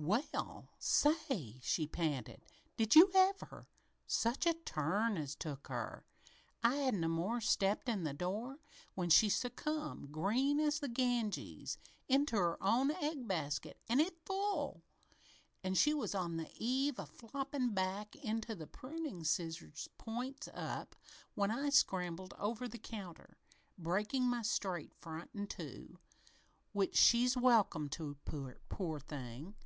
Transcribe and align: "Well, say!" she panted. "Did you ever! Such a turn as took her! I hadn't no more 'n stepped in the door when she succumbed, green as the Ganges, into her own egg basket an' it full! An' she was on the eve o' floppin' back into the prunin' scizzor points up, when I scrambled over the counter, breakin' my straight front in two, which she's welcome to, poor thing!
"Well, 0.00 0.68
say!" 0.78 1.58
she 1.60 1.88
panted. 1.88 2.42
"Did 2.76 2.94
you 2.94 3.10
ever! 3.12 3.66
Such 4.06 4.46
a 4.46 4.54
turn 4.54 5.16
as 5.18 5.34
took 5.34 5.66
her! 5.66 6.04
I 6.62 6.76
hadn't 6.76 7.00
no 7.00 7.08
more 7.08 7.34
'n 7.36 7.40
stepped 7.40 7.88
in 7.88 8.04
the 8.04 8.14
door 8.14 8.60
when 8.94 9.10
she 9.10 9.28
succumbed, 9.28 10.12
green 10.12 10.60
as 10.60 10.78
the 10.78 10.86
Ganges, 10.86 11.78
into 12.06 12.36
her 12.36 12.62
own 12.62 12.92
egg 12.92 13.26
basket 13.26 13.80
an' 13.88 13.98
it 13.98 14.24
full! 14.24 14.84
An' 15.64 15.74
she 15.74 15.92
was 15.92 16.14
on 16.14 16.36
the 16.36 16.48
eve 16.54 17.00
o' 17.00 17.04
floppin' 17.04 17.70
back 17.74 18.14
into 18.14 18.54
the 18.54 18.68
prunin' 18.68 19.24
scizzor 19.24 19.72
points 19.98 20.48
up, 20.54 20.94
when 21.34 21.50
I 21.50 21.70
scrambled 21.70 22.34
over 22.38 22.68
the 22.68 22.78
counter, 22.78 23.36
breakin' 23.76 24.22
my 24.22 24.42
straight 24.42 24.94
front 24.94 25.30
in 25.34 25.48
two, 25.48 25.98
which 26.70 26.94
she's 26.96 27.36
welcome 27.36 27.88
to, 27.90 28.16
poor 28.68 29.00
thing! 29.00 29.56